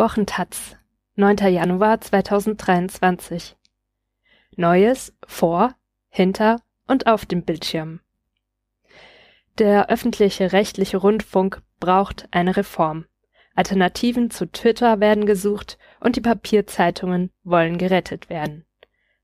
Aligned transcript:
Wochentaz, 0.00 0.76
9. 1.16 1.38
Januar 1.52 2.00
2023 2.00 3.56
Neues 4.54 5.12
vor, 5.26 5.74
hinter 6.08 6.60
und 6.86 7.08
auf 7.08 7.26
dem 7.26 7.42
Bildschirm. 7.42 7.98
Der 9.58 9.90
öffentliche 9.90 10.52
rechtliche 10.52 10.98
Rundfunk 10.98 11.62
braucht 11.80 12.28
eine 12.30 12.56
Reform. 12.56 13.06
Alternativen 13.56 14.30
zu 14.30 14.46
Twitter 14.46 15.00
werden 15.00 15.26
gesucht 15.26 15.78
und 15.98 16.14
die 16.14 16.20
Papierzeitungen 16.20 17.32
wollen 17.42 17.76
gerettet 17.76 18.30
werden. 18.30 18.66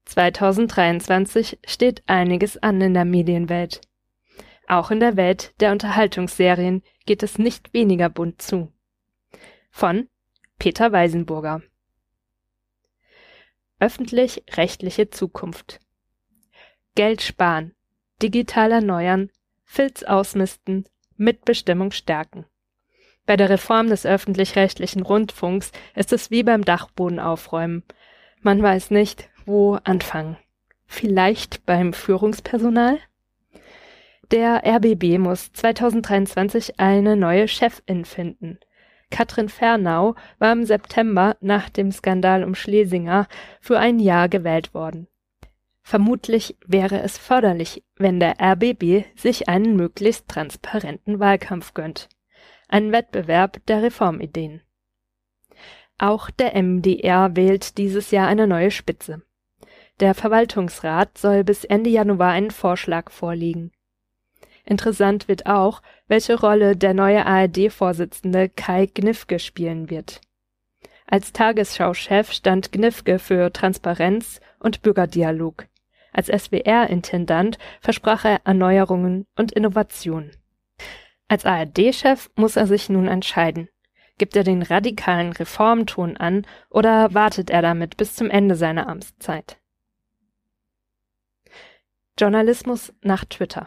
2023 0.06 1.60
steht 1.64 2.02
einiges 2.06 2.60
an 2.60 2.80
in 2.80 2.94
der 2.94 3.04
Medienwelt. 3.04 3.80
Auch 4.66 4.90
in 4.90 4.98
der 4.98 5.16
Welt 5.16 5.54
der 5.60 5.70
Unterhaltungsserien 5.70 6.82
geht 7.06 7.22
es 7.22 7.38
nicht 7.38 7.72
weniger 7.72 8.08
bunt 8.08 8.42
zu. 8.42 8.72
Von 9.70 10.08
Peter 10.64 10.92
Weisenburger 10.92 11.60
Öffentlich-rechtliche 13.80 15.10
Zukunft 15.10 15.78
Geld 16.94 17.20
sparen, 17.20 17.74
digital 18.22 18.72
erneuern, 18.72 19.30
Filz 19.64 20.04
ausmisten, 20.04 20.86
Mitbestimmung 21.18 21.90
stärken. 21.90 22.46
Bei 23.26 23.36
der 23.36 23.50
Reform 23.50 23.88
des 23.88 24.06
öffentlich-rechtlichen 24.06 25.02
Rundfunks 25.02 25.70
ist 25.94 26.14
es 26.14 26.30
wie 26.30 26.42
beim 26.42 26.64
Dachboden 26.64 27.20
aufräumen. 27.20 27.82
Man 28.40 28.62
weiß 28.62 28.90
nicht, 28.90 29.28
wo 29.44 29.74
anfangen. 29.84 30.38
Vielleicht 30.86 31.66
beim 31.66 31.92
Führungspersonal? 31.92 33.00
Der 34.30 34.62
RBB 34.64 35.18
muss 35.18 35.52
2023 35.52 36.80
eine 36.80 37.16
neue 37.16 37.48
Chefin 37.48 38.06
finden. 38.06 38.58
Katrin 39.14 39.48
Fernau 39.48 40.16
war 40.40 40.52
im 40.52 40.64
September 40.64 41.36
nach 41.40 41.68
dem 41.68 41.92
Skandal 41.92 42.42
um 42.42 42.56
Schlesinger 42.56 43.28
für 43.60 43.78
ein 43.78 44.00
Jahr 44.00 44.28
gewählt 44.28 44.74
worden. 44.74 45.06
Vermutlich 45.82 46.56
wäre 46.66 47.00
es 47.00 47.16
förderlich, 47.16 47.84
wenn 47.94 48.18
der 48.18 48.40
RBB 48.40 49.04
sich 49.14 49.48
einen 49.48 49.76
möglichst 49.76 50.26
transparenten 50.26 51.20
Wahlkampf 51.20 51.74
gönnt. 51.74 52.08
Ein 52.66 52.90
Wettbewerb 52.90 53.64
der 53.66 53.84
Reformideen. 53.84 54.62
Auch 55.96 56.28
der 56.30 56.60
MDR 56.60 57.36
wählt 57.36 57.78
dieses 57.78 58.10
Jahr 58.10 58.26
eine 58.26 58.48
neue 58.48 58.72
Spitze. 58.72 59.22
Der 60.00 60.14
Verwaltungsrat 60.14 61.18
soll 61.18 61.44
bis 61.44 61.62
Ende 61.62 61.88
Januar 61.88 62.32
einen 62.32 62.50
Vorschlag 62.50 63.12
vorlegen. 63.12 63.70
Interessant 64.64 65.28
wird 65.28 65.46
auch, 65.46 65.82
welche 66.08 66.38
Rolle 66.38 66.76
der 66.76 66.94
neue 66.94 67.26
ARD-Vorsitzende 67.26 68.48
Kai 68.48 68.86
Gnifke 68.86 69.38
spielen 69.38 69.90
wird. 69.90 70.20
Als 71.06 71.32
Tagesschau-Chef 71.32 72.32
stand 72.32 72.72
Gnifke 72.72 73.18
für 73.18 73.52
Transparenz 73.52 74.40
und 74.58 74.80
Bürgerdialog. 74.80 75.66
Als 76.12 76.28
SWR-Intendant 76.28 77.58
versprach 77.80 78.24
er 78.24 78.40
Erneuerungen 78.44 79.26
und 79.36 79.52
Innovation. 79.52 80.30
Als 81.28 81.44
ARD-Chef 81.44 82.30
muss 82.36 82.56
er 82.56 82.66
sich 82.66 82.88
nun 82.88 83.06
entscheiden. 83.06 83.68
Gibt 84.16 84.36
er 84.36 84.44
den 84.44 84.62
radikalen 84.62 85.32
Reformton 85.32 86.16
an 86.16 86.46
oder 86.70 87.12
wartet 87.12 87.50
er 87.50 87.60
damit 87.60 87.96
bis 87.96 88.14
zum 88.14 88.30
Ende 88.30 88.54
seiner 88.54 88.88
Amtszeit? 88.88 89.58
Journalismus 92.16 92.94
nach 93.02 93.24
Twitter 93.24 93.66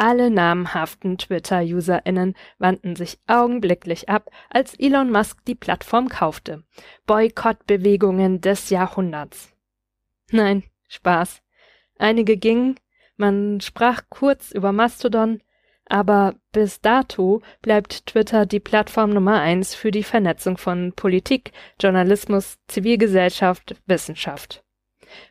alle 0.00 0.30
namhaften 0.30 1.18
Twitter-UserInnen 1.18 2.34
wandten 2.58 2.96
sich 2.96 3.18
augenblicklich 3.26 4.08
ab, 4.08 4.30
als 4.48 4.74
Elon 4.78 5.12
Musk 5.12 5.44
die 5.44 5.54
Plattform 5.54 6.08
kaufte. 6.08 6.64
Boykottbewegungen 7.06 8.40
des 8.40 8.70
Jahrhunderts. 8.70 9.52
Nein, 10.30 10.62
Spaß. 10.88 11.42
Einige 11.98 12.38
gingen, 12.38 12.80
man 13.18 13.60
sprach 13.60 14.04
kurz 14.08 14.52
über 14.52 14.72
Mastodon, 14.72 15.42
aber 15.84 16.36
bis 16.52 16.80
dato 16.80 17.42
bleibt 17.60 18.06
Twitter 18.06 18.46
die 18.46 18.60
Plattform 18.60 19.10
Nummer 19.10 19.40
eins 19.40 19.74
für 19.74 19.90
die 19.90 20.04
Vernetzung 20.04 20.56
von 20.56 20.94
Politik, 20.94 21.52
Journalismus, 21.78 22.58
Zivilgesellschaft, 22.68 23.76
Wissenschaft. 23.84 24.64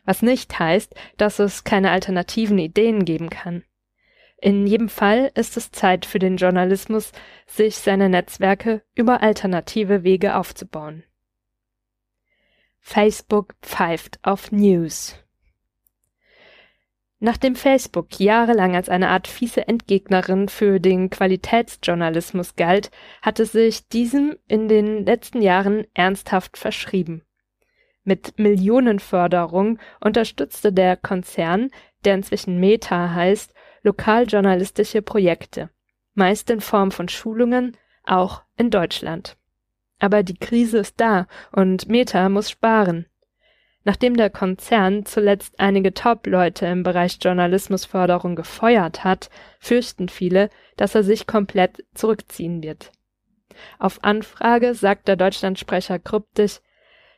Was 0.04 0.22
nicht 0.22 0.58
heißt, 0.60 0.94
dass 1.16 1.40
es 1.40 1.64
keine 1.64 1.90
alternativen 1.90 2.58
Ideen 2.58 3.04
geben 3.04 3.30
kann. 3.30 3.64
In 4.42 4.66
jedem 4.66 4.88
Fall 4.88 5.30
ist 5.34 5.56
es 5.56 5.70
Zeit 5.70 6.06
für 6.06 6.18
den 6.18 6.38
Journalismus, 6.38 7.12
sich 7.46 7.76
seine 7.76 8.08
Netzwerke 8.08 8.82
über 8.94 9.22
alternative 9.22 10.02
Wege 10.02 10.36
aufzubauen. 10.36 11.04
Facebook 12.80 13.54
pfeift 13.60 14.18
auf 14.22 14.50
News. 14.50 15.16
Nachdem 17.18 17.54
Facebook 17.54 18.18
jahrelang 18.18 18.74
als 18.74 18.88
eine 18.88 19.10
Art 19.10 19.28
fiese 19.28 19.68
Endgegnerin 19.68 20.48
für 20.48 20.80
den 20.80 21.10
Qualitätsjournalismus 21.10 22.56
galt, 22.56 22.90
hatte 23.20 23.44
sich 23.44 23.88
diesem 23.88 24.38
in 24.48 24.68
den 24.68 25.04
letzten 25.04 25.42
Jahren 25.42 25.86
ernsthaft 25.92 26.56
verschrieben. 26.56 27.22
Mit 28.04 28.38
Millionenförderung 28.38 29.78
unterstützte 30.00 30.72
der 30.72 30.96
Konzern, 30.96 31.68
der 32.06 32.14
inzwischen 32.14 32.58
Meta 32.58 33.12
heißt, 33.12 33.52
lokaljournalistische 33.82 35.02
Projekte, 35.02 35.70
meist 36.14 36.50
in 36.50 36.60
Form 36.60 36.90
von 36.90 37.08
Schulungen, 37.08 37.76
auch 38.04 38.42
in 38.56 38.70
Deutschland. 38.70 39.36
Aber 39.98 40.22
die 40.22 40.38
Krise 40.38 40.78
ist 40.78 41.00
da 41.00 41.26
und 41.52 41.88
Meta 41.88 42.28
muss 42.28 42.50
sparen. 42.50 43.06
Nachdem 43.84 44.16
der 44.16 44.28
Konzern 44.28 45.06
zuletzt 45.06 45.58
einige 45.58 45.94
Top-Leute 45.94 46.66
im 46.66 46.82
Bereich 46.82 47.18
Journalismusförderung 47.20 48.36
gefeuert 48.36 49.04
hat, 49.04 49.30
fürchten 49.58 50.08
viele, 50.08 50.50
dass 50.76 50.94
er 50.94 51.02
sich 51.02 51.26
komplett 51.26 51.84
zurückziehen 51.94 52.62
wird. 52.62 52.92
Auf 53.78 54.04
Anfrage 54.04 54.74
sagt 54.74 55.08
der 55.08 55.16
Deutschlandsprecher 55.16 55.98
kryptisch, 55.98 56.60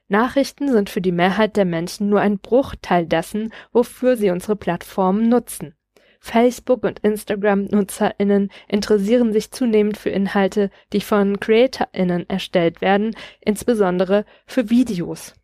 Nachrichten 0.08 0.70
sind 0.70 0.90
für 0.90 1.00
die 1.00 1.12
Mehrheit 1.12 1.56
der 1.56 1.64
Menschen 1.64 2.08
nur 2.08 2.20
ein 2.20 2.38
Bruchteil 2.38 3.06
dessen, 3.06 3.52
wofür 3.72 4.16
sie 4.16 4.30
unsere 4.30 4.56
Plattformen 4.56 5.28
nutzen. 5.28 5.74
Facebook 6.24 6.84
und 6.84 7.00
Instagram-NutzerInnen 7.00 8.52
interessieren 8.68 9.32
sich 9.32 9.50
zunehmend 9.50 9.96
für 9.96 10.10
Inhalte, 10.10 10.70
die 10.92 11.00
von 11.00 11.40
CreatorInnen 11.40 12.28
erstellt 12.30 12.80
werden, 12.80 13.16
insbesondere 13.40 14.24
für 14.46 14.70
Videos. 14.70 15.34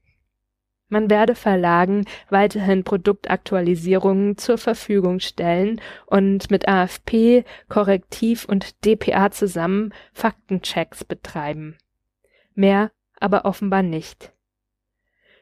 Man 0.88 1.10
werde 1.10 1.34
Verlagen 1.34 2.04
weiterhin 2.30 2.84
Produktaktualisierungen 2.84 4.38
zur 4.38 4.56
Verfügung 4.56 5.18
stellen 5.18 5.80
und 6.06 6.48
mit 6.50 6.68
AFP, 6.68 7.44
Korrektiv 7.68 8.44
und 8.44 8.84
dpa 8.86 9.32
zusammen 9.32 9.92
Faktenchecks 10.12 11.02
betreiben. 11.02 11.76
Mehr 12.54 12.92
aber 13.18 13.44
offenbar 13.46 13.82
nicht. 13.82 14.32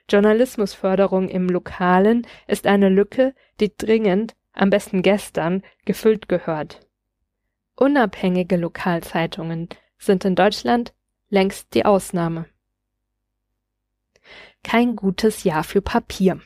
Journalismusförderung 0.08 1.28
im 1.28 1.48
Lokalen 1.48 2.26
ist 2.46 2.66
eine 2.66 2.88
Lücke, 2.88 3.34
die 3.60 3.76
dringend 3.76 4.35
am 4.56 4.70
besten 4.70 5.02
gestern, 5.02 5.62
gefüllt 5.84 6.28
gehört. 6.28 6.80
Unabhängige 7.76 8.56
Lokalzeitungen 8.56 9.68
sind 9.98 10.24
in 10.24 10.34
Deutschland 10.34 10.94
längst 11.28 11.74
die 11.74 11.84
Ausnahme. 11.84 12.46
Kein 14.62 14.96
gutes 14.96 15.44
Jahr 15.44 15.62
für 15.62 15.82
Papier. 15.82 16.40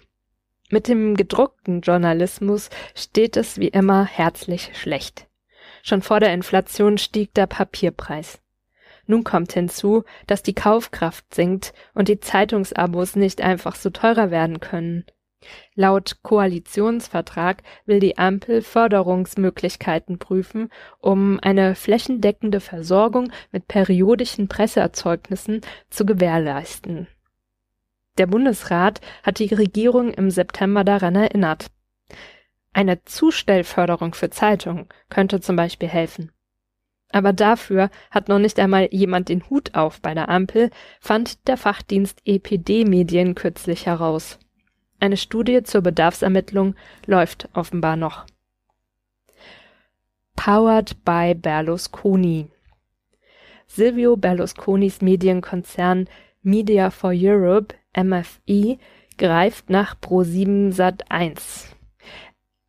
Mit 0.71 0.89
dem 0.89 1.17
gedruckten 1.17 1.81
Journalismus 1.81 2.71
steht 2.95 3.37
es 3.37 3.59
wie 3.59 3.69
immer 3.69 4.05
herzlich 4.05 4.71
schlecht. 4.79 5.27
Schon 5.83 6.03
vor 6.03 6.21
der 6.21 6.35
Inflation 6.35 6.99
stieg 6.99 7.35
der 7.35 7.47
Papierpreis. 7.47 8.41
Nun 9.07 9.25
kommt 9.25 9.53
hinzu, 9.53 10.05
dass 10.27 10.43
die 10.43 10.55
Kaufkraft 10.55 11.35
sinkt 11.35 11.73
und 11.95 12.09
die 12.09 12.21
Zeitungsabos 12.21 13.17
nicht 13.17 13.41
einfach 13.41 13.75
so 13.75 13.91
teurer 13.91 14.31
werden 14.31 14.61
können. 14.61 15.05
Laut 15.75 16.23
Koalitionsvertrag 16.23 17.63
will 17.87 18.01
die 18.01 18.19
Ampel 18.19 18.61
Förderungsmöglichkeiten 18.61 20.19
prüfen, 20.19 20.69
um 20.99 21.39
eine 21.41 21.75
flächendeckende 21.75 22.61
Versorgung 22.61 23.33
mit 23.51 23.67
periodischen 23.67 24.49
Presseerzeugnissen 24.49 25.63
zu 25.89 26.05
gewährleisten. 26.05 27.07
Der 28.19 28.27
Bundesrat 28.27 29.01
hat 29.23 29.39
die 29.39 29.55
Regierung 29.55 30.13
im 30.13 30.31
September 30.31 30.85
daran 30.85 31.15
erinnert. 31.15 31.69
Eine 32.73 33.03
Zustellförderung 33.05 34.15
für 34.15 34.31
Zeitungen 34.31 34.89
könnte 35.09 35.41
zum 35.41 35.57
Beispiel 35.57 35.89
helfen. 35.89 36.31
Aber 37.13 37.33
dafür 37.33 37.91
hat 38.11 38.29
noch 38.29 38.39
nicht 38.39 38.61
einmal 38.61 38.89
jemand 38.93 39.31
den 39.31 39.49
Hut 39.49 39.75
auf 39.75 40.01
bei 40.01 40.15
der 40.15 40.29
Ampel, 40.29 40.71
fand 41.01 41.49
der 41.49 41.57
Fachdienst 41.57 42.21
EPD 42.25 42.85
Medien 42.85 43.35
kürzlich 43.35 43.87
heraus. 43.87 44.39
Eine 45.01 45.17
Studie 45.17 45.63
zur 45.63 45.81
Bedarfsermittlung 45.81 46.75
läuft 47.07 47.49
offenbar 47.55 47.97
noch. 47.97 48.27
Powered 50.37 51.05
by 51.05 51.35
Berlusconi. 51.35 52.49
Silvio 53.67 54.17
Berlusconis 54.17 55.01
Medienkonzern 55.01 56.09
Media 56.43 56.91
for 56.91 57.13
Europe 57.15 57.75
MFE 57.97 58.79
greift 59.17 59.71
nach 59.71 59.97
Pro7 60.01 60.75
Sat1. 60.75 61.75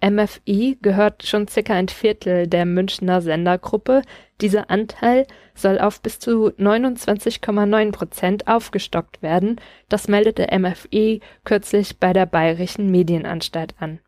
MFI 0.04 0.80
gehört 0.82 1.28
schon 1.28 1.48
circa 1.48 1.74
ein 1.74 1.88
Viertel 1.88 2.48
der 2.48 2.66
Münchner 2.66 3.22
Sendergruppe. 3.22 4.02
Dieser 4.42 4.72
Anteil 4.72 5.28
soll 5.54 5.80
auf 5.80 6.02
bis 6.02 6.18
zu 6.18 6.50
29,9 6.50 7.92
Prozent 7.92 8.48
aufgestockt 8.48 9.22
werden. 9.22 9.62
Das 9.90 10.08
meldete 10.08 10.48
MFI 10.58 11.22
kürzlich 11.44 12.00
bei 12.00 12.14
der 12.14 12.26
Bayerischen 12.26 12.90
Medienanstalt 12.90 13.76
an. 13.80 14.00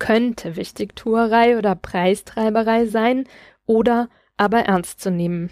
Könnte 0.00 0.56
Wichtigtuerei 0.56 1.56
oder 1.56 1.76
Preistreiberei 1.76 2.86
sein 2.86 3.24
oder 3.66 4.08
aber 4.36 4.60
ernst 4.60 5.00
zu 5.00 5.12
nehmen. 5.12 5.50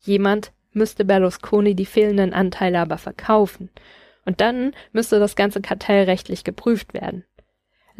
Jemand 0.00 0.52
müsste 0.72 1.06
Berlusconi 1.06 1.74
die 1.74 1.86
fehlenden 1.86 2.34
Anteile 2.34 2.80
aber 2.80 2.98
verkaufen. 2.98 3.70
Und 4.26 4.42
dann 4.42 4.72
müsste 4.92 5.18
das 5.18 5.36
ganze 5.36 5.62
kartellrechtlich 5.62 6.44
geprüft 6.44 6.92
werden. 6.92 7.24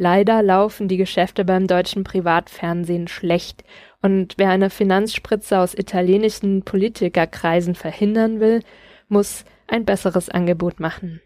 Leider 0.00 0.44
laufen 0.44 0.86
die 0.86 0.96
Geschäfte 0.96 1.44
beim 1.44 1.66
deutschen 1.66 2.04
Privatfernsehen 2.04 3.08
schlecht, 3.08 3.64
und 4.00 4.34
wer 4.36 4.50
eine 4.50 4.70
Finanzspritze 4.70 5.58
aus 5.58 5.74
italienischen 5.74 6.62
Politikerkreisen 6.62 7.74
verhindern 7.74 8.38
will, 8.38 8.62
muss 9.08 9.44
ein 9.66 9.84
besseres 9.84 10.28
Angebot 10.28 10.78
machen. 10.78 11.20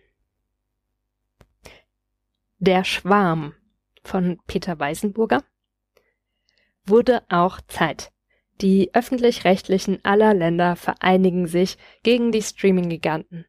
Der 2.61 2.85
Schwarm 2.85 3.53
von 4.05 4.39
Peter 4.47 4.79
Weißenburger 4.79 5.45
wurde 6.87 7.25
auch 7.29 7.61
Zeit. 7.69 8.11
Die 8.63 8.95
öffentlich-rechtlichen 8.95 10.03
aller 10.03 10.33
Länder 10.33 10.77
vereinigen 10.77 11.47
sich 11.47 11.77
gegen 12.05 12.33
die 12.33 12.43
Streaming-Giganten. 12.43 13.45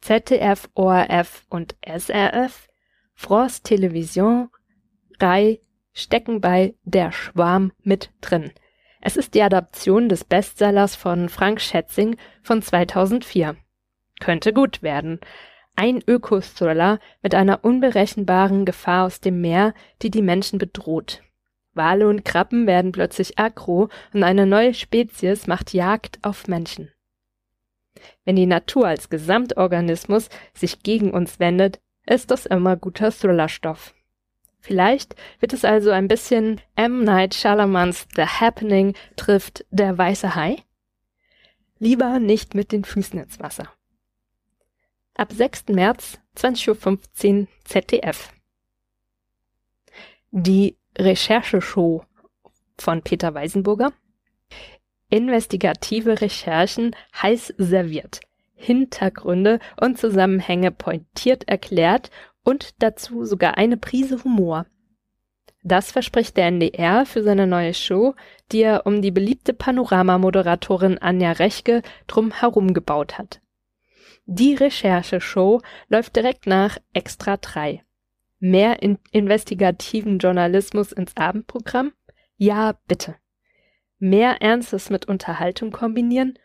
ZDF, 0.00 0.70
ORF 0.74 1.44
und 1.50 1.76
SRF 1.86 2.71
France 3.14 3.62
Television, 3.62 4.48
Rai 5.20 5.60
stecken 5.92 6.40
bei 6.40 6.74
Der 6.84 7.12
Schwarm 7.12 7.72
mit 7.82 8.10
drin. 8.20 8.52
Es 9.00 9.16
ist 9.16 9.34
die 9.34 9.42
Adaption 9.42 10.08
des 10.08 10.24
Bestsellers 10.24 10.96
von 10.96 11.28
Frank 11.28 11.60
Schätzing 11.60 12.16
von 12.42 12.62
2004. 12.62 13.56
Könnte 14.20 14.52
gut 14.52 14.82
werden. 14.82 15.20
Ein 15.74 16.02
Ökothriller 16.06 17.00
mit 17.22 17.34
einer 17.34 17.64
unberechenbaren 17.64 18.64
Gefahr 18.64 19.06
aus 19.06 19.20
dem 19.20 19.40
Meer, 19.40 19.74
die 20.02 20.10
die 20.10 20.22
Menschen 20.22 20.58
bedroht. 20.58 21.22
Wale 21.74 22.08
und 22.08 22.24
Krabben 22.24 22.66
werden 22.66 22.92
plötzlich 22.92 23.38
aggro 23.38 23.88
und 24.12 24.22
eine 24.22 24.46
neue 24.46 24.74
Spezies 24.74 25.46
macht 25.46 25.72
Jagd 25.72 26.18
auf 26.22 26.46
Menschen. 26.46 26.90
Wenn 28.24 28.36
die 28.36 28.46
Natur 28.46 28.86
als 28.86 29.10
Gesamtorganismus 29.10 30.28
sich 30.54 30.82
gegen 30.82 31.12
uns 31.12 31.40
wendet, 31.40 31.80
ist 32.06 32.30
das 32.30 32.46
immer 32.46 32.76
guter 32.76 33.10
Thrillerstoff. 33.10 33.94
Vielleicht 34.60 35.16
wird 35.40 35.52
es 35.52 35.64
also 35.64 35.90
ein 35.90 36.06
bisschen 36.06 36.60
M. 36.76 37.02
Night 37.02 37.34
Shyamalans 37.34 38.06
The 38.14 38.22
Happening 38.22 38.94
trifft 39.16 39.64
der 39.70 39.98
weiße 39.98 40.34
Hai? 40.34 40.56
Lieber 41.78 42.20
nicht 42.20 42.54
mit 42.54 42.70
den 42.70 42.84
Füßen 42.84 43.18
ins 43.18 43.40
Wasser. 43.40 43.68
Ab 45.14 45.32
6. 45.32 45.68
März, 45.70 46.20
20.15 46.36 47.40
Uhr 47.40 47.48
ZDF. 47.64 48.32
Die 50.30 50.78
Rechercheshow 50.96 52.04
von 52.78 53.02
Peter 53.02 53.34
Weisenburger. 53.34 53.92
Investigative 55.08 56.20
Recherchen 56.20 56.94
heiß 57.20 57.52
serviert. 57.58 58.20
Hintergründe 58.62 59.58
und 59.80 59.98
Zusammenhänge 59.98 60.70
pointiert 60.70 61.48
erklärt 61.48 62.10
und 62.44 62.82
dazu 62.82 63.24
sogar 63.24 63.58
eine 63.58 63.76
Prise 63.76 64.22
Humor. 64.22 64.66
Das 65.64 65.92
verspricht 65.92 66.36
der 66.36 66.46
NDR 66.46 67.06
für 67.06 67.22
seine 67.22 67.46
neue 67.46 67.74
Show, 67.74 68.14
die 68.50 68.62
er 68.62 68.86
um 68.86 69.00
die 69.00 69.10
beliebte 69.10 69.52
Panorama-Moderatorin 69.52 70.98
Anja 70.98 71.32
Rechke 71.32 71.82
drum 72.06 72.32
herum 72.32 72.74
gebaut 72.74 73.18
hat. 73.18 73.40
Die 74.26 74.54
Rechercheshow 74.54 75.60
läuft 75.88 76.16
direkt 76.16 76.46
nach 76.46 76.78
Extra 76.92 77.36
3. 77.36 77.82
Mehr 78.38 78.82
in 78.82 78.98
investigativen 79.12 80.18
Journalismus 80.18 80.90
ins 80.92 81.16
Abendprogramm? 81.16 81.92
Ja, 82.36 82.76
bitte. 82.88 83.16
Mehr 83.98 84.42
Ernstes 84.42 84.90
mit 84.90 85.06
Unterhaltung 85.06 85.70
kombinieren? 85.70 86.38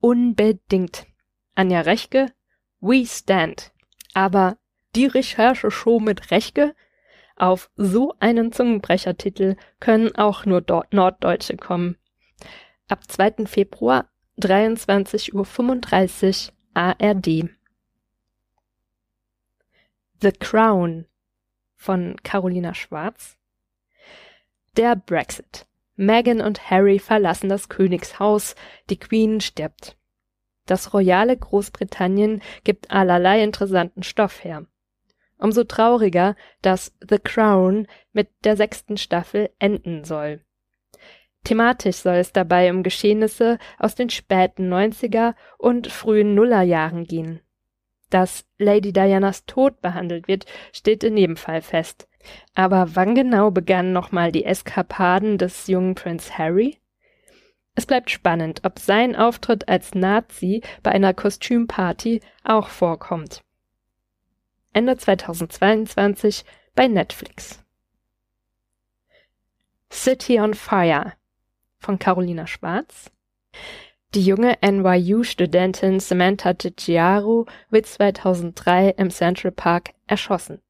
Unbedingt. 0.00 1.06
Anja 1.54 1.82
Rechke, 1.82 2.32
We 2.80 3.06
Stand. 3.06 3.72
Aber 4.12 4.58
die 4.94 5.06
Recherche-Show 5.06 6.00
mit 6.00 6.30
Rechke? 6.30 6.74
Auf 7.36 7.70
so 7.76 8.14
einen 8.20 8.52
Zungenbrechertitel 8.52 9.56
können 9.80 10.14
auch 10.14 10.46
nur 10.46 10.64
Norddeutsche 10.90 11.56
kommen. 11.56 11.96
Ab 12.88 13.10
2. 13.10 13.46
Februar 13.46 14.08
23.35 14.38 16.48
Uhr 16.48 16.54
ARD. 16.74 17.48
The 20.20 20.32
Crown 20.32 21.06
von 21.76 22.16
Carolina 22.22 22.74
Schwarz. 22.74 23.38
Der 24.76 24.96
Brexit. 24.96 25.66
Meghan 25.96 26.40
und 26.40 26.70
Harry 26.70 26.98
verlassen 26.98 27.48
das 27.48 27.68
Königshaus, 27.68 28.56
die 28.90 28.98
Queen 28.98 29.40
stirbt. 29.40 29.96
Das 30.66 30.94
royale 30.94 31.36
Großbritannien 31.36 32.42
gibt 32.64 32.90
allerlei 32.90 33.42
interessanten 33.42 34.02
Stoff 34.02 34.44
her. 34.44 34.66
Umso 35.38 35.64
trauriger, 35.64 36.36
dass 36.62 36.94
The 37.06 37.18
Crown 37.18 37.86
mit 38.12 38.28
der 38.44 38.56
sechsten 38.56 38.96
Staffel 38.96 39.50
enden 39.58 40.04
soll. 40.04 40.40
Thematisch 41.44 41.96
soll 41.96 42.16
es 42.16 42.32
dabei 42.32 42.70
um 42.70 42.82
Geschehnisse 42.82 43.58
aus 43.78 43.94
den 43.94 44.08
späten 44.08 44.72
90er 44.72 45.34
und 45.58 45.88
frühen 45.88 46.34
Nullerjahren 46.34 47.04
gehen. 47.04 47.40
Dass 48.08 48.46
Lady 48.58 48.92
Dianas 48.92 49.44
Tod 49.44 49.82
behandelt 49.82 50.28
wird, 50.28 50.46
steht 50.72 51.04
in 51.04 51.16
jedem 51.16 51.36
Fall 51.36 51.60
fest. 51.60 52.08
Aber 52.54 52.94
wann 52.94 53.14
genau 53.14 53.50
begannen 53.50 53.92
nochmal 53.92 54.32
die 54.32 54.44
Eskapaden 54.44 55.36
des 55.36 55.66
jungen 55.66 55.94
Prinz 55.94 56.38
Harry? 56.38 56.78
Es 57.74 57.86
bleibt 57.86 58.10
spannend, 58.10 58.60
ob 58.64 58.78
sein 58.78 59.16
Auftritt 59.16 59.68
als 59.68 59.94
Nazi 59.94 60.62
bei 60.82 60.92
einer 60.92 61.12
Kostümparty 61.12 62.20
auch 62.44 62.68
vorkommt. 62.68 63.42
Ende 64.72 64.96
2022 64.96 66.44
bei 66.74 66.86
Netflix. 66.88 67.64
City 69.92 70.40
on 70.40 70.54
Fire 70.54 71.12
von 71.78 71.98
Carolina 71.98 72.46
Schwarz. 72.46 73.10
Die 74.14 74.24
junge 74.24 74.56
NYU-Studentin 74.62 75.98
Samantha 75.98 76.52
DiGiaro 76.52 77.46
wird 77.70 77.86
2003 77.86 78.90
im 78.90 79.10
Central 79.10 79.50
Park 79.52 79.90
erschossen. 80.06 80.60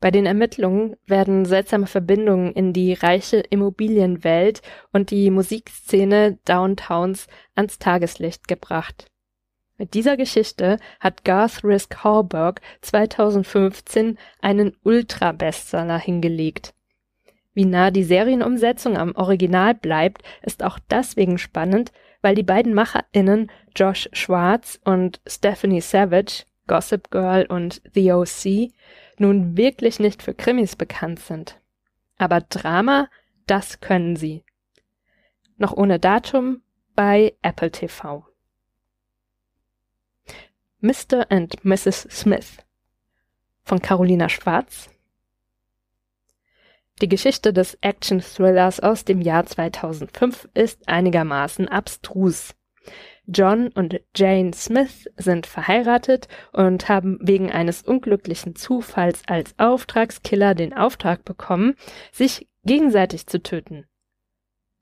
Bei 0.00 0.10
den 0.10 0.24
Ermittlungen 0.24 0.96
werden 1.06 1.44
seltsame 1.44 1.86
Verbindungen 1.86 2.52
in 2.54 2.72
die 2.72 2.94
reiche 2.94 3.36
Immobilienwelt 3.38 4.62
und 4.92 5.10
die 5.10 5.30
Musikszene 5.30 6.38
Downtowns 6.46 7.26
ans 7.54 7.78
Tageslicht 7.78 8.48
gebracht. 8.48 9.10
Mit 9.76 9.94
dieser 9.94 10.16
Geschichte 10.16 10.78
hat 11.00 11.24
Garth 11.24 11.64
Risk 11.64 12.02
Hallberg 12.02 12.60
2015 12.80 14.18
einen 14.40 14.76
Ultra-Bestseller 14.84 15.98
hingelegt. 15.98 16.74
Wie 17.52 17.64
nah 17.66 17.90
die 17.90 18.04
Serienumsetzung 18.04 18.96
am 18.96 19.14
Original 19.16 19.74
bleibt, 19.74 20.22
ist 20.42 20.62
auch 20.62 20.78
deswegen 20.90 21.36
spannend, 21.36 21.92
weil 22.22 22.34
die 22.34 22.42
beiden 22.42 22.74
MacherInnen 22.74 23.50
Josh 23.74 24.08
Schwartz 24.12 24.78
und 24.84 25.20
Stephanie 25.26 25.80
Savage, 25.80 26.44
Gossip 26.66 27.10
Girl 27.10 27.46
und 27.46 27.82
The 27.94 28.12
O.C., 28.12 28.72
nun 29.20 29.56
wirklich 29.56 30.00
nicht 30.00 30.22
für 30.22 30.34
Krimis 30.34 30.76
bekannt 30.76 31.20
sind. 31.20 31.60
Aber 32.16 32.40
Drama, 32.40 33.08
das 33.46 33.80
können 33.80 34.16
sie. 34.16 34.44
Noch 35.56 35.72
ohne 35.72 35.98
Datum 35.98 36.62
bei 36.94 37.34
Apple 37.42 37.70
TV. 37.70 38.26
Mr. 40.80 41.30
and 41.30 41.62
Mrs. 41.64 42.08
Smith 42.10 42.58
von 43.62 43.82
Carolina 43.82 44.28
Schwarz. 44.28 44.88
Die 47.00 47.08
Geschichte 47.08 47.52
des 47.52 47.78
Action-Thrillers 47.80 48.80
aus 48.80 49.04
dem 49.04 49.20
Jahr 49.20 49.46
2005 49.46 50.48
ist 50.54 50.88
einigermaßen 50.88 51.68
abstrus. 51.68 52.54
John 53.26 53.68
und 53.68 54.00
Jane 54.14 54.52
Smith 54.54 55.08
sind 55.16 55.46
verheiratet 55.46 56.28
und 56.52 56.88
haben 56.88 57.18
wegen 57.20 57.50
eines 57.50 57.82
unglücklichen 57.82 58.56
Zufalls 58.56 59.22
als 59.26 59.54
Auftragskiller 59.58 60.54
den 60.54 60.72
Auftrag 60.72 61.24
bekommen, 61.24 61.74
sich 62.12 62.48
gegenseitig 62.64 63.26
zu 63.26 63.42
töten. 63.42 63.86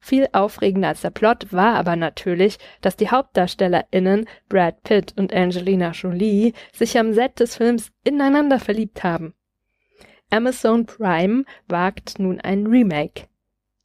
Viel 0.00 0.28
aufregender 0.32 0.88
als 0.88 1.00
der 1.00 1.10
Plot 1.10 1.52
war 1.52 1.74
aber 1.74 1.96
natürlich, 1.96 2.58
dass 2.80 2.96
die 2.96 3.10
HauptdarstellerInnen 3.10 4.26
Brad 4.48 4.82
Pitt 4.82 5.14
und 5.16 5.34
Angelina 5.34 5.90
Jolie 5.90 6.52
sich 6.72 6.98
am 6.98 7.12
Set 7.12 7.40
des 7.40 7.56
Films 7.56 7.90
ineinander 8.04 8.60
verliebt 8.60 9.02
haben. 9.02 9.34
Amazon 10.30 10.86
Prime 10.86 11.44
wagt 11.66 12.18
nun 12.18 12.40
ein 12.40 12.66
Remake. 12.66 13.26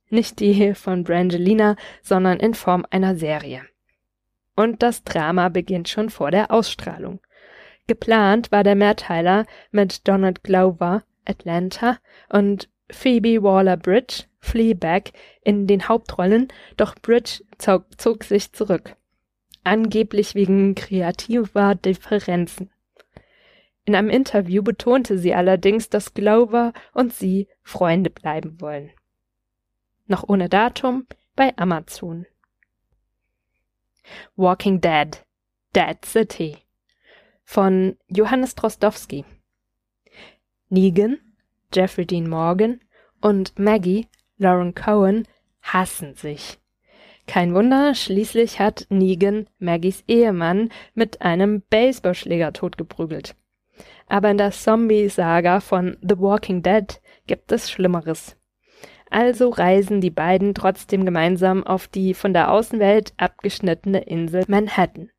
Nicht 0.09 0.39
die 0.39 0.75
von 0.75 1.03
Brangelina, 1.03 1.75
sondern 2.03 2.39
in 2.39 2.53
Form 2.53 2.85
einer 2.91 3.15
Serie. 3.15 3.63
Und 4.55 4.83
das 4.83 5.03
Drama 5.03 5.49
beginnt 5.49 5.89
schon 5.89 6.09
vor 6.09 6.31
der 6.31 6.51
Ausstrahlung. 6.51 7.19
Geplant 7.87 8.51
war 8.51 8.63
der 8.63 8.75
Mehrteiler 8.75 9.45
mit 9.71 10.07
Donald 10.07 10.43
Glover, 10.43 11.03
Atlanta, 11.25 11.97
und 12.29 12.69
Phoebe 12.89 13.41
Waller-Bridge, 13.41 14.25
Fleabag, 14.39 15.11
in 15.41 15.67
den 15.67 15.87
Hauptrollen, 15.87 16.47
doch 16.77 16.95
Bridge 16.95 17.43
zog, 17.57 17.85
zog 17.99 18.23
sich 18.23 18.53
zurück. 18.53 18.95
Angeblich 19.63 20.35
wegen 20.35 20.75
kreativer 20.75 21.75
Differenzen. 21.75 22.69
In 23.85 23.95
einem 23.95 24.09
Interview 24.09 24.63
betonte 24.63 25.17
sie 25.17 25.33
allerdings, 25.33 25.89
dass 25.89 26.13
Glover 26.13 26.73
und 26.93 27.13
sie 27.13 27.47
Freunde 27.63 28.09
bleiben 28.09 28.61
wollen. 28.61 28.91
Noch 30.05 30.27
ohne 30.27 30.49
Datum 30.49 31.05
bei 31.35 31.55
Amazon. 31.57 32.25
Walking 34.35 34.81
Dead 34.81 35.23
Dead 35.75 36.03
City 36.05 36.57
von 37.43 37.97
Johannes 38.07 38.55
Drostowski. 38.55 39.25
Negan, 40.69 41.19
Jeffrey 41.73 42.05
Dean 42.05 42.29
Morgan 42.29 42.79
und 43.21 43.57
Maggie, 43.57 44.07
Lauren 44.37 44.75
Cohen, 44.75 45.27
hassen 45.61 46.15
sich. 46.15 46.59
Kein 47.27 47.53
Wunder, 47.53 47.95
schließlich 47.95 48.59
hat 48.59 48.85
Negan 48.89 49.47
Maggies 49.59 50.03
Ehemann 50.07 50.69
mit 50.93 51.21
einem 51.21 51.61
Baseballschläger 51.69 52.53
totgeprügelt. 52.53 53.35
Aber 54.07 54.29
in 54.29 54.37
der 54.37 54.51
Zombie-Saga 54.51 55.59
von 55.59 55.97
The 56.01 56.19
Walking 56.19 56.61
Dead 56.61 57.01
gibt 57.25 57.51
es 57.51 57.71
Schlimmeres. 57.71 58.35
Also 59.13 59.49
reisen 59.49 60.01
die 60.01 60.09
beiden 60.09 60.55
trotzdem 60.55 61.05
gemeinsam 61.05 61.63
auf 61.63 61.87
die 61.87 62.15
von 62.15 62.33
der 62.33 62.51
Außenwelt 62.51 63.13
abgeschnittene 63.17 63.99
Insel 63.99 64.43
Manhattan. 64.47 65.11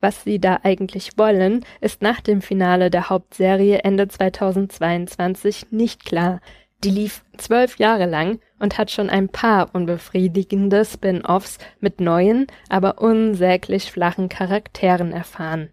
Was 0.00 0.24
sie 0.24 0.38
da 0.38 0.60
eigentlich 0.62 1.18
wollen, 1.18 1.66
ist 1.82 2.00
nach 2.00 2.22
dem 2.22 2.40
Finale 2.40 2.88
der 2.88 3.10
Hauptserie 3.10 3.80
Ende 3.80 4.08
2022 4.08 5.66
nicht 5.70 6.06
klar. 6.06 6.40
Die 6.82 6.88
lief 6.88 7.22
zwölf 7.36 7.76
Jahre 7.78 8.06
lang 8.06 8.40
und 8.58 8.78
hat 8.78 8.90
schon 8.90 9.10
ein 9.10 9.28
paar 9.28 9.74
unbefriedigende 9.74 10.86
Spin-offs 10.86 11.58
mit 11.78 12.00
neuen, 12.00 12.46
aber 12.70 13.02
unsäglich 13.02 13.92
flachen 13.92 14.30
Charakteren 14.30 15.12
erfahren. 15.12 15.68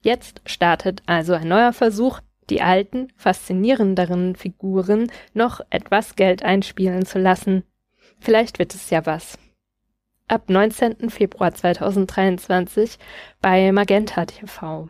Jetzt 0.00 0.40
startet 0.46 1.02
also 1.04 1.34
ein 1.34 1.48
neuer 1.48 1.74
Versuch, 1.74 2.20
die 2.52 2.62
alten, 2.62 3.08
faszinierenderen 3.16 4.36
Figuren 4.36 5.10
noch 5.34 5.60
etwas 5.70 6.14
Geld 6.14 6.44
einspielen 6.44 7.04
zu 7.04 7.18
lassen. 7.18 7.64
Vielleicht 8.20 8.58
wird 8.58 8.74
es 8.74 8.90
ja 8.90 9.04
was 9.06 9.38
ab 10.32 10.48
19. 10.48 11.10
Februar 11.10 11.52
2023 11.52 12.98
bei 13.42 13.70
Magenta 13.70 14.24
TV. 14.24 14.88